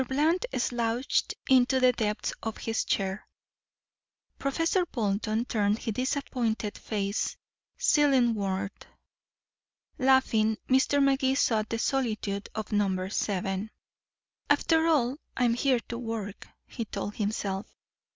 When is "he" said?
16.65-16.83